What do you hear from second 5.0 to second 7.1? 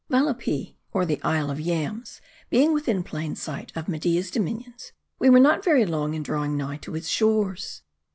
we were not very long in drawing nigh to its